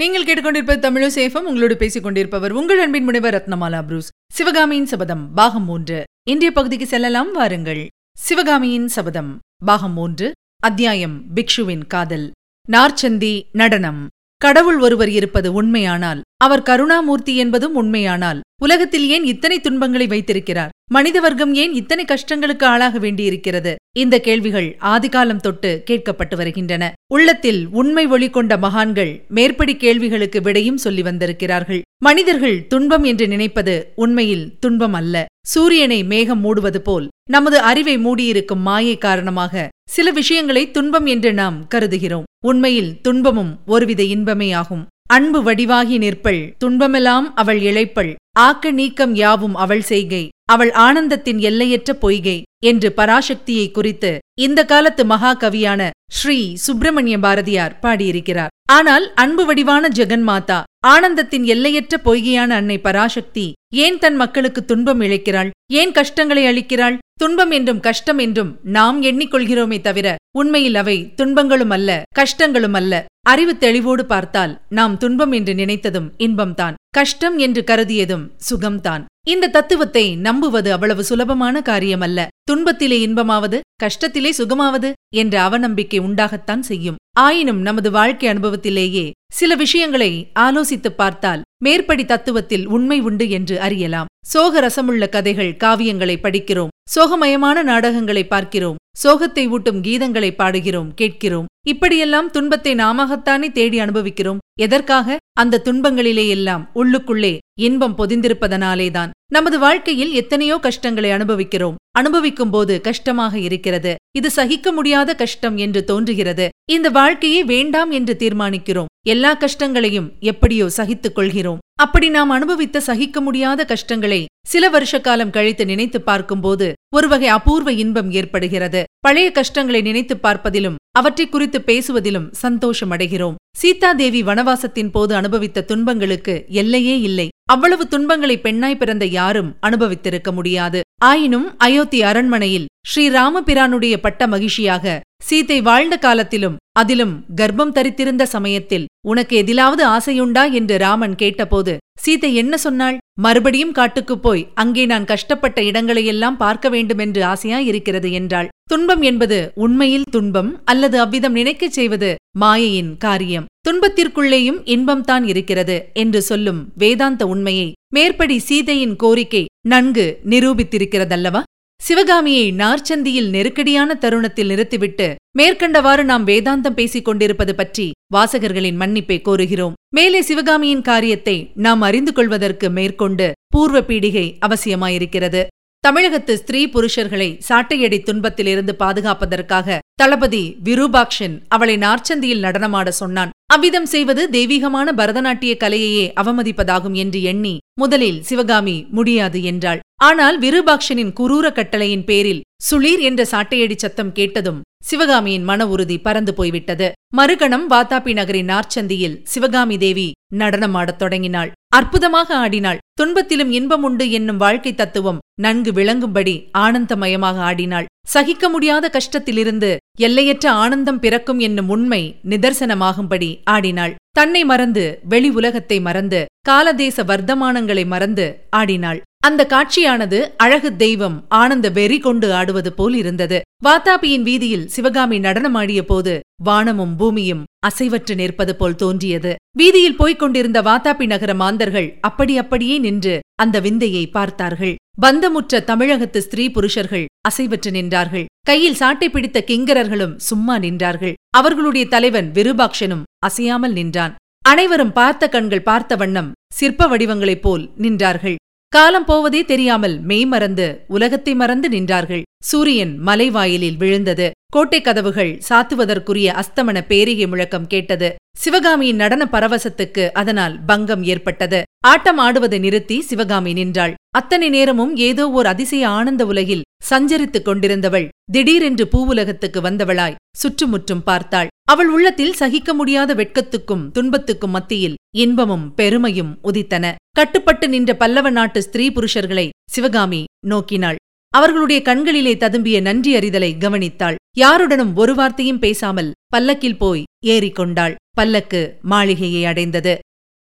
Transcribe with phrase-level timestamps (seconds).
[0.00, 1.46] நீங்கள் கேட்டுக்கொண்டிருப்பது தமிழோ சேஃபம்.
[1.50, 4.08] உங்களோடு பேசிக் கொண்டிருப்பவர் உங்கள் அன்பின் முனைவர் ரத்னமாலா புரூஸ்.
[4.32, 6.04] சிவகாமியின் சபதம் பாகம் மூன்று.
[6.28, 7.86] இந்திய பகுதிக்கு செல்லலாம் வாருங்கள்.
[8.18, 10.32] சிவகாமியின் சபதம் பாகம் மூன்று.
[10.60, 12.30] அத்தியாயம் பிக்ஷுவின் காதல்.
[12.72, 14.06] நார்ச்சந்தி நடனம்.
[14.36, 20.74] கடவுள் ஒருவர் இருப்பது உண்மையானால் அவர் கருணாமூர்த்தி என்பதும் உண்மையானால் உலகத்தில் ஏன் இத்தனை துன்பங்களை வைத்திருக்கிறார்?
[20.90, 23.76] மனித வர்க்கம் ஏன் இத்தனை கஷ்டங்களுக்கு ஆளாக வேண்டியிருக்கிறது?
[23.98, 26.92] இந்த கேள்விகள் ஆதிகாலம் தொட்டு கேட்கப்பட்டு வருகின்றன.
[27.12, 31.82] உள்ளத்தில் உண்மை ஒளி கொண்ட மகான்கள் மேற்படி கேள்விகளுக்கு விடையும் சொல்லி வந்திருக்கிறார்கள்.
[31.98, 35.26] மனிதர்கள் துன்பம் என்று நினைப்பது உண்மையில் துன்பம் அல்ல.
[35.46, 42.28] சூரியனை மேகம் மூடுவது போல் நமது அறிவை மூடியிருக்கும் மாயை காரணமாக சில விஷயங்களை துன்பம் என்று நாம் கருதுகிறோம்.
[42.46, 44.86] உண்மையில் துன்பமும் ஒருவித இன்பமே ஆகும்.
[45.08, 50.28] அன்பு வடிவாகி நிற்பள் துன்பமெல்லாம் அவள் இழைப்பள் ஆக்க நீக்கம் யாவும் அவள் செய்கை.
[50.44, 58.48] அவள் ஆனந்தத்தின் எல்லையற்ற பொய்கை என்று பராசக்தியை குறித்து இந்த காலத்து மகாகவியான ஸ்ரீ சுப்பிரமணிய பாரதியார் பாடியிருக்கிறார்.
[58.72, 65.50] ஆனால் அன்பு வடிவான ஜெகன்மாதா ஆனந்தத்தின் எல்லையற்ற பொய்கையான அன்னை பராசக்தி ஏன் தன் மக்களுக்கு துன்பம் இழைக்கிறாள்?
[65.72, 72.72] ஏன் கஷ்டங்களை அளிக்கிறாள் துன்பம் என்றும் கஷ்டம் என்றும் நாம் எண்ணிக்கொள்கிறோமே தவிர உண்மையில் அவை துன்பங்களும் அல்ல கஷ்டங்களும்
[72.72, 73.04] அல்ல.
[73.26, 76.74] அறிவு தெளிவோடு பார்த்தால் நாம் துன்பம் என்று நினைத்ததும் இன்பம்தான்.
[76.90, 79.04] கஷ்டம் என்று கருதியதும் சுகம்தான்.
[79.28, 82.26] இந்த தத்துவத்தை நம்புவது அவ்வளவு சுலபமான காரியமல்ல.
[82.50, 86.96] துன்பத்திலே இன்பமாவது கஷ்டத்திலே சுகமாவது என்ற அவநம்பிக்கை உண்டாகத்தான் செய்யும்.
[87.18, 94.10] ஆயினும் நமது வாழ்க்கை அனுபவத்திலேயே சில விஷயங்களை ஆலோசித்துப் பார்த்தால் மேற்படி தத்துவத்தில் உண்மை உண்டு என்று அறியலாம்.
[94.32, 96.72] சோக ரசமுள்ள கதைகள் காவியங்களை படிக்கிறோம்.
[96.94, 98.80] சோகமயமான நாடகங்களை பார்க்கிறோம்.
[99.02, 101.48] சோகத்தை ஊட்டும் கீதங்களை பாடுகிறோம் கேட்கிறோம்.
[101.66, 104.42] இப்படியெல்லாம் துன்பத்தை நாமகத்தானே தேடி அனுபவிக்கிறோம்.
[104.60, 105.16] எதற்காக?
[105.40, 109.10] அந்த துன்பங்களிலே எல்லாம் உள்ளுக்குள்ளே இன்பம் பொதிந்திருப்பதனாலேதான்.
[109.28, 111.76] நமது வாழ்க்கையில் எத்தனையோ கஷ்டங்களை அனுபவிக்கிறோம்.
[111.90, 113.94] அனுபவிக்கும் போது கஷ்டமாக இருக்கிறது.
[114.16, 116.48] இது சகிக்க முடியாத கஷ்டம் என்று தோன்றுகிறது.
[116.70, 118.90] இந்த வாழ்க்கையே வேண்டாம் என்று தீர்மானிக்கிறோம்.
[119.06, 121.58] எல்லா கஷ்டங்களையும் எப்படியோ சகித்துக் கொள்கிறோம்.
[121.78, 128.10] அப்படி நாம் அனுபவித்த சகிக்க முடியாத கஷ்டங்களை சில வருஷ காலம் கழித்து நினைத்து பார்க்கும்போது ஒருவகை அபூர்வ இன்பம்
[128.10, 128.84] ஏற்படுகிறது.
[128.98, 133.34] பழைய கஷ்டங்களை நினைத்து பார்ப்பதிலும் அவற்றை குறித்து பேசுவதிலும் சந்தோஷம் அடைகிறோம்.
[133.56, 137.28] சீதாதேவி வனவாசத்தின் போது அனுபவித்த துன்பங்களுக்கு எல்லையே இல்லை.
[137.44, 140.80] அவ்வளவு துன்பங்களை பெண்ணாய் பிறந்த யாரும் அனுபவித்திருக்க முடியாது.
[141.00, 149.84] ஆயினும் அயோத்தி அரண்மனையில் ஸ்ரீராமபிரானுடைய பட்ட மகிழ்ச்சியாக சீதை வாழ்ந்த காலத்திலும் அதிலும் கர்ப்பம் தரித்திருந்த சமயத்தில் உனக்கு எதிலாவது
[149.86, 152.96] ஆசையுண்டா என்று ராமன் கேட்டபோது சீதை என்ன சொன்னாள்?
[153.20, 158.48] மறுபடியும் காட்டுக்குப் போய் அங்கே நான் கஷ்டப்பட்ட இடங்களையெல்லாம் பார்க்க வேண்டுமென்று ஆசையாயிருக்கிறது என்றாள்.
[158.70, 163.46] துன்பம் என்பது உண்மையில் துன்பம் அல்லது அவ்விதம் நினைக்கச் செய்வது மாயையின் காரியம்.
[163.68, 171.42] துன்பத்திற்குள்ளேயும் இன்பம்தான் இருக்கிறது என்று சொல்லும் வேதாந்த உண்மையை மேற்படி சீதையின் கோரிக்கை நன்கு நிரூபித்திருக்கிறதல்லவா?
[171.80, 179.72] சிவகாமியை நார்ச்சந்தியில் நெருக்கடியான தருணத்தில் நிறுத்திவிட்டு மேற்கண்டவாறு நாம் வேதாந்தம் பேசிக் கொண்டிருப்பது பற்றி வாசகர்களின் மன்னிப்பை கோருகிறோம்.
[179.94, 185.46] மேலே சிவகாமியின் காரியத்தை நாம் அறிந்து கொள்வதற்கு மேற்கொண்டு பூர்வ பீடிகை அவசியமாயிருக்கிறது.
[185.86, 193.32] தமிழகத்து ஸ்திரீ புருஷர்களை சாட்டையடி துன்பத்திலிருந்து பாதுகாப்பதற்காக தளபதி விரூபாக்ஷன் அவளை நார்ச்சந்தியில் நடனமாட சொன்னான்.
[193.54, 199.82] அவ்விதம் செய்வது தெய்வீகமான பரதநாட்டிய கலையையே அவமதிப்பதாகும் என்று எண்ணி முதலில் சிவகாமி முடியாது என்றாள்.
[200.02, 206.88] ஆனால் விருபாக்ஷனின் குரூர கட்டளையின் பேரில் சுளீர் என்ற சாட்டையடி சத்தம் கேட்டதும் சிவகாமியின் மன உறுதி பறந்து போய்விட்டது.
[207.16, 211.52] மறுகணம் வாத்தாபி நகரின் நார்ச்சந்தியில் சிவகாமி தேவி நடனமாடத் தொடங்கினாள்.
[211.78, 212.82] அற்புதமாக ஆடினாள்.
[213.00, 217.88] துன்பத்திலும் இன்பம் உண்டு என்னும் வாழ்க்கை தத்துவம் நன்கு விளங்கும்படி ஆனந்தமயமாக ஆடினாள்.
[218.14, 219.70] சகிக்க முடியாத கஷ்டத்திலிருந்து
[220.06, 223.96] எல்லையற்ற ஆனந்தம் பிறக்கும் என்னும் உண்மை நிதர்சனமாகும்படி ஆடினாள்.
[224.12, 228.26] தன்னை மறந்து வெளி உலகத்தை மறந்து காலதேச வர்த்தமானங்களை மறந்து
[228.60, 229.00] ஆடினாள்.
[229.26, 233.38] அந்த காட்சியானது அழகு தெய்வம் ஆனந்த வெறி கொண்டு ஆடுவது போல் இருந்தது.
[233.66, 236.14] வாத்தாபியின் வீதியில் சிவகாமி நடனமாடிய போது
[236.48, 239.32] வானமும் பூமியும் அசைவற்று நிற்பது போல் தோன்றியது.
[239.60, 244.74] வீதியில் போய்க் கொண்டிருந்த வாத்தாபி நகர மாந்தர்கள் அப்படி அப்படியே நின்று அந்த விந்தையை பார்த்தார்கள்.
[245.02, 248.24] பந்தமுற்ற தமிழகத்து ஸ்திரீ புருஷர்கள் அசைவற்று நின்றார்கள்.
[248.42, 251.12] கையில் சாட்டை பிடித்த கிங்கரர்களும் சும்மா நின்றார்கள்.
[251.30, 254.14] அவர்களுடைய தலைவன் விருபாக்ஷனும் அசையாமல் நின்றான்.
[254.42, 258.36] அனைவரும் பார்த்த கண்கள் பார்த்த வண்ணம் சிற்ப வடிவங்களைப் போல் நின்றார்கள்.
[258.72, 262.22] காலம் போவதே தெரியாமல் மெய் மறந்து உலகத்தை மறந்து நின்றார்கள்.
[262.44, 264.30] சூரியன் மலைவாயிலில் விழுந்தது.
[264.52, 268.10] கோட்டை கதவுகள் சாத்துவதற்குரிய அஸ்தமன பேரிகை முழக்கம் கேட்டது.
[268.38, 271.62] சிவகாமியின் நடன பரவசத்துக்கு அதனால் பங்கம் ஏற்பட்டது.
[271.86, 273.95] ஆட்டம் ஆடுவதை நிறுத்தி சிவகாமி நின்றாள்.
[274.18, 281.48] அத்தனை நேரமும் ஏதோ ஓர் அதிசய ஆனந்த உலகில் சஞ்சரித்துக் கொண்டிருந்தவள் திடீரென்று பூவுலகத்துக்கு வந்தவளாய் சுற்றுமுற்றும் பார்த்தாள்.
[281.70, 286.94] அவள் உள்ளத்தில் சகிக்க முடியாத வெட்கத்துக்கும் துன்பத்துக்கும் மத்தியில் இன்பமும் பெருமையும் உதித்தன.
[287.10, 291.00] கட்டுப்பட்டு நின்ற பல்லவ நாட்டு ஸ்திரீ புருஷர்களை சிவகாமி நோக்கினாள்.
[291.34, 294.18] அவர்களுடைய கண்களிலே ததும்பிய நன்றி அறிதலை கவனித்தாள்.
[294.38, 297.94] யாருடனும் ஒரு வார்த்தையும் பேசாமல் பல்லக்கில் போய் ஏறிக்கொண்டாள்.
[298.10, 299.96] பல்லக்கு மாளிகையை அடைந்தது.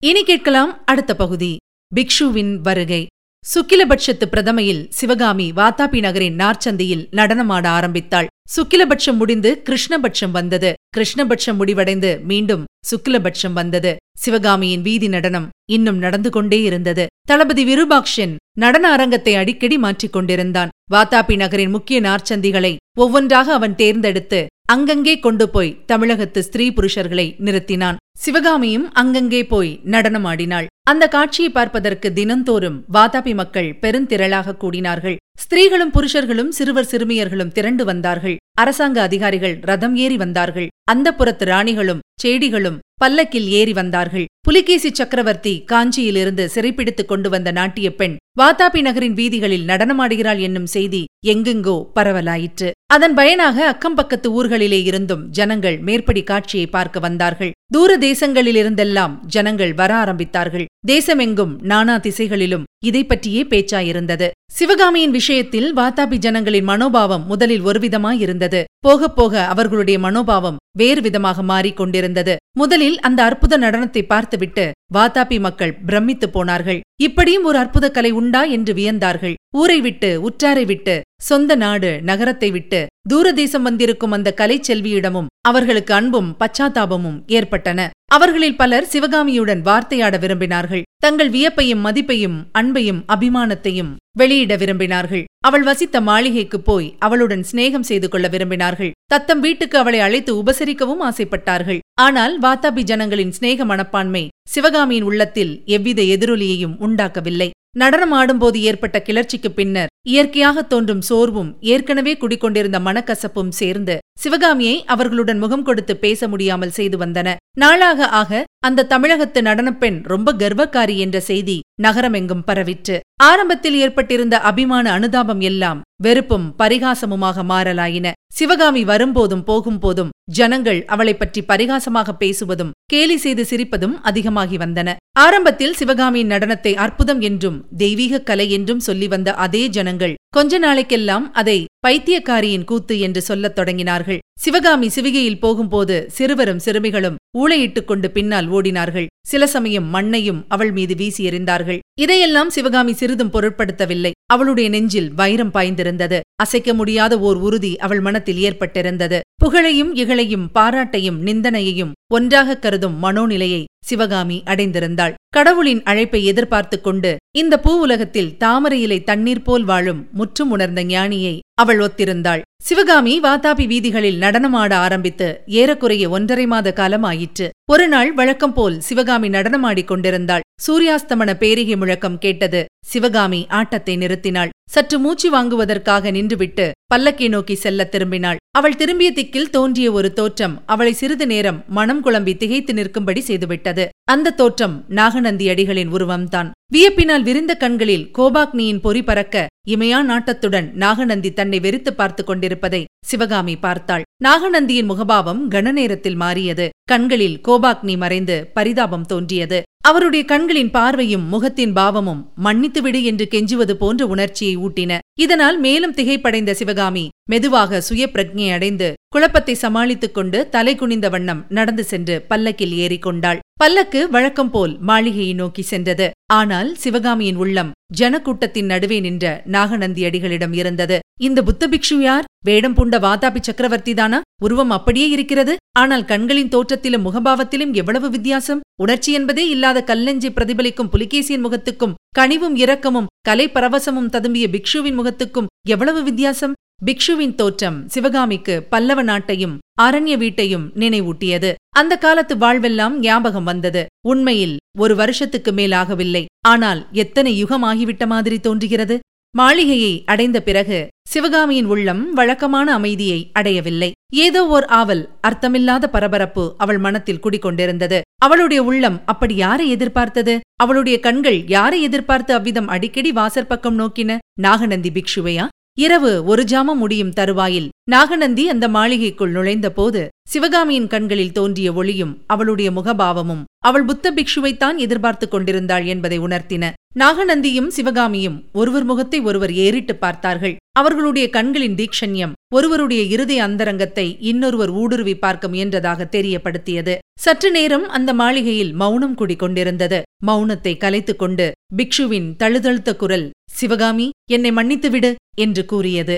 [0.03, 1.53] இனி கேட்கலாம் அடுத்த பகுதி.
[1.91, 3.03] பிக்ஷுவின் வருகை.
[3.51, 8.27] சுக்கிலபட்சத்து பிரதமையில் சிவகாமி வாத்தாபி நகரின் நார்ச்சந்தையில் நடனமாட ஆரம்பித்தாள்.
[8.55, 10.69] சுக்கிலபட்சம் முடிந்து கிருஷ்ணபட்சம் வந்தது.
[10.97, 13.91] கிருஷ்ணபட்சம் முடிவடைந்து மீண்டும் சுக்கிலபட்சம் வந்தது.
[14.19, 17.05] சிவகாமியின் வீதி நடனம் இன்னும் நடந்து கொண்டே இருந்தது.
[17.25, 20.73] தளபதி விருபாக்ஷன் நடன அரங்கத்தை அடிக்கடி மாற்றிக் கொண்டிருந்தான்.
[20.91, 27.99] வாத்தாபி நகரின் முக்கிய நார்ச்சந்திகளை ஒவ்வொன்றாக அவன் தேர்ந்தெடுத்து அங்கங்கே கொண்டு போய் தமிழகத்து ஸ்திரீ புருஷர்களை நிறுத்தினான்.
[28.17, 30.67] சிவகாமியும் அங்கங்கே போய் நடனமாடினாள்.
[30.91, 35.17] அந்த காட்சியை பார்ப்பதற்கு தினந்தோறும் வாதாபி மக்கள் பெருந்திரளாக கூடினார்கள்.
[35.39, 38.37] ஸ்திரீகளும் புருஷர்களும் சிறுவர் சிறுமியர்களும் திரண்டு வந்தார்கள்.
[38.61, 40.67] அரசாங்க அதிகாரிகள் ரதம் ஏறி வந்தார்கள்.
[40.83, 44.25] அந்த புறத்து ராணிகளும் செடிகளும் பல்லக்கில் ஏறி வந்தார்கள்.
[44.39, 51.77] புலிகேசி சக்கரவர்த்தி காஞ்சியிலிருந்து சிறைப்பிடித்துக் கொண்டு வந்த நாட்டிய பெண் வாதாபி நகரின் வீதிகளில் நடனமாடுகிறாள் என்னும் செய்தி எங்கெங்கோ
[51.95, 52.71] பரவலாயிற்று.
[52.93, 57.51] அதன் பயனாக அக்கம் பக்கத்து ஊர்களிலே இருந்தும் ஜனங்கள் மேற்படி காட்சியை பார்க்க வந்தார்கள்.
[57.73, 60.65] தூர தேசங்களிலிருந்தெல்லாம் ஜனங்கள் வர ஆரம்பித்தார்கள்.
[60.87, 68.63] தேசமெங்கும் நானா திசைகளிலும் இதை பற்றியே பேச்சாயிருந்தது சிவகாமியின் விஷயத்தில் வாத்தாபி ஜனங்களின் மனோபாவம் முதலில் ஒருவிதமாயிருந்தது.
[68.79, 75.73] போகப் போக அவர்களுடைய மனோபாவம் வேறு விதமாக மாறிக் கொண்டிருந்தது முதலில் அந்த அற்புத நடனத்தை பார்த்துவிட்டு வாத்தாபி மக்கள்
[75.87, 76.79] பிரமித்துப் போனார்கள்.
[77.03, 79.35] இப்படியும் ஒரு அற்புத கலை உண்டா என்று வியந்தார்கள்.
[79.55, 82.79] ஊரை விட்டு உற்றாரை விட்டு சொந்த நாடு நகரத்தை விட்டு
[83.13, 87.89] தூரதேசம் வந்திருக்கும் அந்த கலை செல்வியிடமும் அவர்களுக்கு அன்பும் பச்சாத்தாபமும் ஏற்பட்டன.
[88.11, 90.85] அவர்களில் பலர் சிவகாமியுடன் வார்த்தையாட விரும்பினார்கள்.
[90.97, 95.23] தங்கள் வியப்பையும் மதிப்பையும் அன்பையும் அபிமானத்தையும் வெளியிட விரும்பினார்கள்.
[95.47, 98.91] அவள் வசித்த மாளிகைக்கு போய் அவளுடன் சிநேகம் செய்து கொள்ள விரும்பினார்கள்.
[99.11, 101.79] தத்தம் வீட்டுக்கு அவளை அழைத்து உபசரிக்கவும் ஆசைப்பட்டார்கள்.
[102.05, 104.23] ஆனால் வாத்தாபி ஜனங்களின் சிநேக மனப்பான்மை
[104.53, 107.49] சிவகாமியின் உள்ளத்தில் எவ்வித எதிரொலியையும் உண்டாக்கவில்லை.
[107.81, 115.65] நடனம் ஆடும்போது ஏற்பட்ட கிளர்ச்சிக்கு பின்னர் இயற்கையாக தோன்றும் சோர்வும் ஏற்கனவே குடிக்கொண்டிருந்த மனக்கசப்பும் சேர்ந்து சிவகாமியை அவர்களுடன் முகம்
[115.67, 117.35] கொடுத்து பேச முடியாமல் செய்து வந்தன.
[117.59, 122.99] நாளாக ஆக அந்த தமிழகத்து நடனப்பெண் ரொம்ப கர்வக்காரி என்ற செய்தி நகரமெங்கும் பரவிற்று.
[123.21, 128.11] ஆரம்பத்தில் ஏற்பட்டிருந்த அபிமான அனுதாபம் எல்லாம் வெறுப்பும் பரிகாசமுமாக மாறலாயின.
[128.33, 134.95] சிவகாமி வரும்போதும் போகும்போதும் ஜனங்கள் அவளைப் பற்றி பரிகாசமாக பேசுவதும் கேலி செய்து சிரிப்பதும் அதிகமாகி வந்தன.
[135.19, 141.65] ஆரம்பத்தில் சிவகாமியின் நடனத்தை அற்புதம் என்றும் தெய்வீக கலை என்றும் சொல்லி வந்த அதே ஜனங்கள் கொஞ்ச நாளைக்கெல்லாம் அதை
[141.87, 144.17] பைத்தியக்காரியின் கூத்து என்று சொல்லத் தொடங்கினார்கள்.
[144.37, 149.05] சிவகாமி சிவிகையில் போகும்போது சிறுவரும் சிறுமிகளும் ஊளையிட்டுக் கொண்டு பின்னால் ஓடினார்கள்.
[149.27, 151.79] சில சமயம் மண்ணையும் அவள் மீது வீசி எறிந்தார்கள்.
[151.99, 154.11] இதையெல்லாம் சிவகாமி சிறிதும் பொருட்படுத்தவில்லை.
[154.25, 156.19] அவளுடைய நெஞ்சில் வைரம் பாய்ந்திருந்தது.
[156.35, 159.19] அசைக்க முடியாத ஓர் உறுதி அவள் மனத்தில் ஏற்பட்டிருந்தது.
[159.41, 165.13] புகழையும் இகழையும் பாராட்டையும் நிந்தனையையும் ஒன்றாக கருதும் மனோநிலையை சிவகாமி அடைந்திருந்தாள்.
[165.29, 171.79] கடவுளின் அழைப்பை எதிர்பார்த்துக் கொண்டு இந்த பூ உலகத்தில் தாமரையிலை தண்ணீர் போல் வாழும் முற்றும் உணர்ந்த ஞானியை அவள்
[171.79, 172.41] ஒத்திருந்தாள்.
[172.63, 179.29] சிவகாமி வாதாபி வீதிகளில் நடனமாட ஆரம்பித்து ஏறக்குறைய ஒன்றரை மாத காலம் ஆயிற்று ஒரு நாள் வழக்கம் போல் சிவகாமி
[179.29, 180.45] நடனமாடிக் கொண்டிருந்தாள்.
[180.67, 184.49] சூரியாஸ்தமன பேரிகை முழக்கம் கேட்டது சிவகாமி ஆட்டத்தை நிறுத்தினாள்.
[184.69, 188.41] சற்று மூச்சு வாங்குவதற்காக நின்றுவிட்டு பல்லக்கை நோக்கி செல்ல திரும்பினாள்.
[188.57, 193.83] அவள் திரும்பிய திக்கில் தோன்றிய ஒரு தோற்றம் அவளை சிறிது நேரம் மனம் குழம்பி திகைத்து நிற்கும்படி செய்துவிட்டது.
[194.11, 196.49] அந்த தோற்றம் நாகநந்தி அடிகளின் உருவம்தான்.
[196.73, 204.05] வியப்பினால் விரிந்த கண்களில் கோபாக்னியின் பொறி பறக்க இமையா நாட்டத்துடன் நாகநந்தி தன்னை வெறித்து பார்த்து கொண்டிருப்பதை சிவகாமி பார்த்தாள்.
[204.23, 206.67] நாகநந்தியின் முகபாவம் கனநேரத்தில் மாறியது.
[206.83, 209.59] கண்களில் கோபாக்னி மறைந்து பரிதாபம் தோன்றியது.
[209.87, 217.09] அவருடைய கண்களின் பார்வையும் முகத்தின் பாவமும் மன்னித்துவிடு என்று கெஞ்சுவது போன்ற உணர்ச்சியை ஊட்டின இதனால் மேலும் திகைப்படைந்த சிவகாமி
[217.29, 223.39] மெதுவாக சுய பிரஜை அடைந்து குழப்பத்தை சமாளித்துக் கொண்டு தலை குனிந்த வண்ணம் நடந்து சென்று பல்லக்கில் ஏறிக்கொண்டாள்.
[223.53, 226.11] பல்லக்கு வழக்கம் போல் மாளிகையை நோக்கி சென்றது.
[226.33, 230.99] ஆனால் சிவகாமியின் உள்ளம் ஜனக்கூட்டத்தின் நடுவே நின்ற நாகநந்தி அடிகளிடம் இருந்தது.
[231.19, 232.25] இந்த புத்த பிக்ஷு யார்?
[232.45, 234.21] வேடம் பூண்ட வாதாபி சக்கரவர்த்தி தானா?
[234.41, 235.55] உருவம் அப்படியே இருக்கிறது.
[235.77, 238.61] ஆனால் கண்களின் தோற்றத்திலும் முகபாவத்திலும் எவ்வளவு வித்தியாசம்?
[238.81, 246.03] உணர்ச்சி என்பதே இல்லாத கல்லெஞ்சி பிரதிபலிக்கும் புலிகேசியின் முகத்துக்கும் கனிவும் இரக்கமும் கலை பரவசமும் ததும்பிய பிக்ஷுவின் முகத்துக்கும் எவ்வளவு
[246.03, 246.55] வித்தியாசம்?
[246.85, 251.53] பிக்ஷுவின் தோற்றம் சிவகாமிக்கு பல்லவ நாட்டையும் அரண்ய வீட்டையும் நினைவூட்டியது.
[251.69, 253.81] அந்த காலத்து வாழ்வெல்லாம் ஞாபகம் வந்தது.
[254.07, 258.95] உண்மையில் ஒரு வருஷத்துக்கு மேல் ஆகவில்லை ஆனால் எத்தனை யுகம் ஆகிவிட்ட மாதிரி தோன்றுகிறது?
[259.35, 263.89] மாளிகையை அடைந்த பிறகு சிவகாமியின் உள்ளம் வழக்கமான அமைதியை அடையவில்லை.
[264.13, 270.35] ஏதோ ஓர் ஆவல் அர்த்தமில்லாத பரபரப்பு அவள் மனத்தில் குடிக்கொண்டிருந்தது அவளுடைய உள்ளம் அப்படி யாரை எதிர்பார்த்தது?
[270.55, 274.17] அவளுடைய கண்கள் யாரை எதிர்பார்த்து அவ்விதம் அடிக்கடி வாசற்பக்கம் நோக்கின?
[274.39, 275.47] நாகநந்தி பிக்ஷுவையா?
[275.79, 283.43] இரவு ஒரு ஜாமம் முடியும் தருவாயில் நாகநந்தி அந்த மாளிகைக்குள் நுழைந்தபோது சிவகாமியின் கண்களில் தோன்றிய ஒளியும் அவளுடைய முகபாவமும்
[283.59, 286.73] அவள் புத்த பிக்ஷுவைத்தான் எதிர்பார்த்துக் கொண்டிருந்தாள் என்பதை உணர்த்தின.
[287.01, 290.55] நாகநந்தியும் சிவகாமியும் ஒருவர் முகத்தை ஒருவர் ஏறிட்டு பார்த்தார்கள்.
[290.79, 296.97] அவர்களுடைய கண்களின் தீக்ஷண்யம் ஒருவருடைய இருதய அந்தரங்கத்தை இன்னொருவர் ஊடுருவி பார்க்க முயன்றதாக தெரியப்படுத்தியது.
[297.19, 305.15] சற்று நேரம் அந்த மாளிகையில் மௌனம் குடிக்கொண்டிருந்தது மௌனத்தை கலைத்துக் கொண்டு பிக்ஷுவின் தழுதழுத்த குரல் சிவகாமி என்னை மன்னித்துவிடு
[305.35, 306.17] என்று கூறியது.